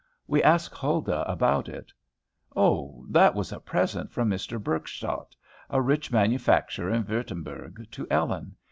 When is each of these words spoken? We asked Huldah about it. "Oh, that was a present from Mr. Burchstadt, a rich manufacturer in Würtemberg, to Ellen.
We 0.25 0.41
asked 0.41 0.73
Huldah 0.73 1.29
about 1.31 1.69
it. 1.69 1.91
"Oh, 2.55 3.05
that 3.07 3.35
was 3.35 3.51
a 3.51 3.59
present 3.59 4.11
from 4.11 4.31
Mr. 4.31 4.57
Burchstadt, 4.59 5.35
a 5.69 5.79
rich 5.79 6.11
manufacturer 6.11 6.89
in 6.89 7.03
Würtemberg, 7.03 7.87
to 7.91 8.07
Ellen. 8.09 8.55